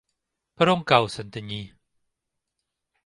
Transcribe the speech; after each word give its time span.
Per 0.61 0.67
on 0.73 0.81
cau 0.91 1.05
Santanyí? 1.17 1.61